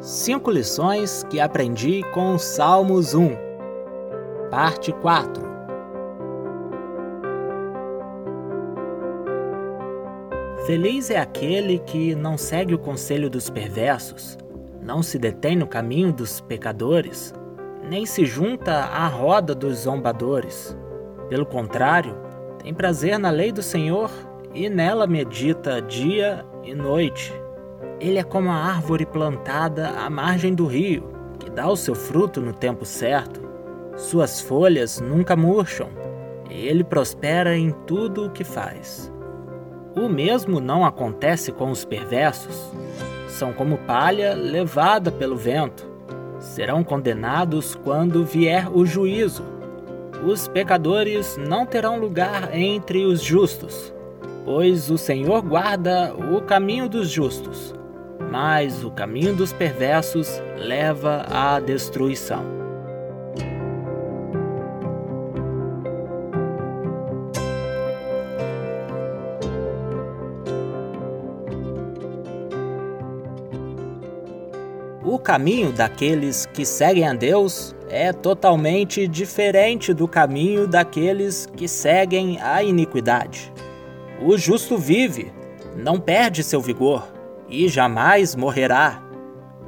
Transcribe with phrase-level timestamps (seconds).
[0.00, 3.36] Cinco lições que aprendi com Salmos 1,
[4.50, 5.44] Parte 4.
[10.64, 14.38] Feliz é aquele que não segue o conselho dos perversos,
[14.80, 17.34] não se detém no caminho dos pecadores,
[17.86, 20.74] nem se junta à roda dos zombadores.
[21.28, 22.16] Pelo contrário,
[22.62, 24.10] tem prazer na lei do Senhor
[24.54, 27.34] e nela medita dia e noite.
[28.00, 31.04] Ele é como a árvore plantada à margem do rio,
[31.38, 33.42] que dá o seu fruto no tempo certo.
[33.94, 35.88] Suas folhas nunca murcham,
[36.48, 39.12] e ele prospera em tudo o que faz.
[39.94, 42.72] O mesmo não acontece com os perversos.
[43.28, 45.86] São como palha levada pelo vento.
[46.38, 49.44] Serão condenados quando vier o juízo.
[50.24, 53.92] Os pecadores não terão lugar entre os justos,
[54.42, 57.78] pois o Senhor guarda o caminho dos justos
[58.30, 62.44] mas o caminho dos perversos leva à destruição.
[75.02, 82.40] O caminho daqueles que seguem a Deus é totalmente diferente do caminho daqueles que seguem
[82.40, 83.52] a iniquidade.
[84.22, 85.32] O justo vive,
[85.74, 87.19] não perde seu vigor
[87.50, 89.02] e jamais morrerá.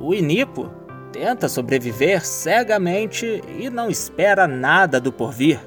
[0.00, 0.70] O iníquo
[1.12, 5.60] tenta sobreviver cegamente e não espera nada do porvir,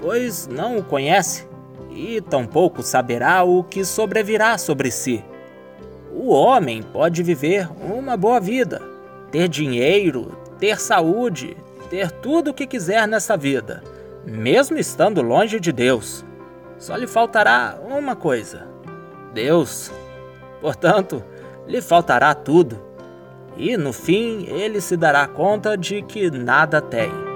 [0.00, 1.48] pois não o conhece
[1.90, 5.24] e tampouco saberá o que sobrevirá sobre si.
[6.12, 8.82] O homem pode viver uma boa vida,
[9.30, 11.56] ter dinheiro, ter saúde,
[11.88, 13.82] ter tudo o que quiser nessa vida,
[14.24, 16.24] mesmo estando longe de Deus.
[16.78, 18.66] Só lhe faltará uma coisa:
[19.32, 19.90] Deus.
[20.60, 21.24] Portanto,
[21.70, 22.78] lhe faltará tudo,
[23.56, 27.29] e no fim ele se dará conta de que nada tem.